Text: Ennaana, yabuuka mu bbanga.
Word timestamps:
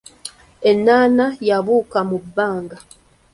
Ennaana, 0.69 1.25
yabuuka 1.47 1.99
mu 2.09 2.17
bbanga. 2.23 2.77